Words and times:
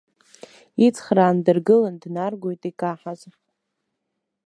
Ицхраан, 0.85 1.37
дыргылан 1.45 1.95
днаргоит 2.03 2.61
икаҳаз. 2.69 3.21